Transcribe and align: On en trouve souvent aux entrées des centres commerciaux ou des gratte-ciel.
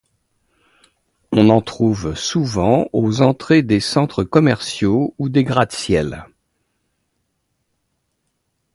On 1.31 1.49
en 1.49 1.61
trouve 1.61 2.15
souvent 2.15 2.87
aux 2.91 3.21
entrées 3.21 3.61
des 3.61 3.79
centres 3.79 4.23
commerciaux 4.23 5.13
ou 5.19 5.29
des 5.29 5.43
gratte-ciel. 5.43 6.25